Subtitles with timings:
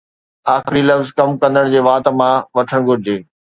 [0.55, 3.17] آخري لفظ ڪم ڪندڙ جي وات مان وٺڻ گهرجي